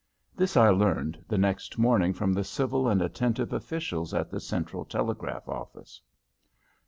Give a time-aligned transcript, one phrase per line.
[0.35, 4.83] This I learned the next morning from the civil and attentive officials at the Central
[4.83, 6.01] Telegraph Office.